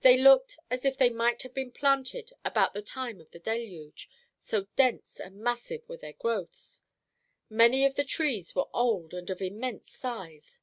[0.00, 4.10] They looked as if they might have been planted about the time of the Deluge,
[4.36, 6.82] so dense and massive were their growths.
[7.48, 10.60] Many of the trees were old and of immense size.